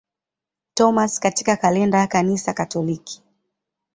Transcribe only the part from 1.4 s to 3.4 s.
kalenda ya Kanisa Katoliki.